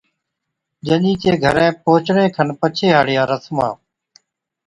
[0.85, 3.73] ڄَڃِي چي گھرين پھچڻي کن پڇي ھاڙِيا رسمان